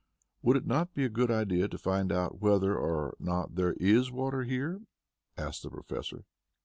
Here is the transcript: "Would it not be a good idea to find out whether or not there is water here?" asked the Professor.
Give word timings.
"Would 0.41 0.57
it 0.57 0.65
not 0.65 0.95
be 0.95 1.05
a 1.05 1.09
good 1.09 1.29
idea 1.29 1.67
to 1.67 1.77
find 1.77 2.11
out 2.11 2.39
whether 2.41 2.75
or 2.75 3.15
not 3.19 3.53
there 3.53 3.73
is 3.73 4.09
water 4.11 4.45
here?" 4.45 4.81
asked 5.37 5.61
the 5.61 5.69
Professor. 5.69 6.25